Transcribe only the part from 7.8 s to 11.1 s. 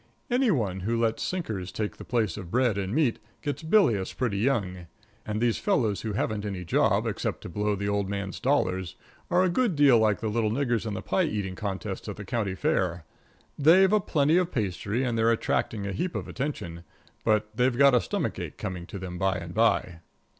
old man's dollars, are a good deal like the little niggers in the